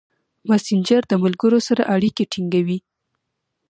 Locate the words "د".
1.07-1.13